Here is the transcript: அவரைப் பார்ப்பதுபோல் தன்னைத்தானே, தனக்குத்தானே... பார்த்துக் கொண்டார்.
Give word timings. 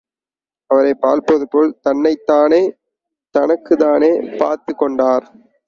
அவரைப் 0.67 1.05
பார்ப்பதுபோல் 1.05 1.73
தன்னைத்தானே, 1.81 2.75
தனக்குத்தானே... 3.31 4.19
பார்த்துக் 4.37 4.77
கொண்டார். 4.77 5.31